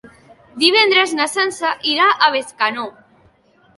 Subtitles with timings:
[0.61, 2.87] Divendres na Sança irà a Bescanó.